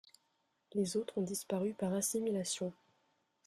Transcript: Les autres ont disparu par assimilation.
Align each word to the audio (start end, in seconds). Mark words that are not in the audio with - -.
Les 0.73 0.97
autres 0.97 1.19
ont 1.19 1.21
disparu 1.21 1.73
par 1.75 1.93
assimilation. 1.93 2.73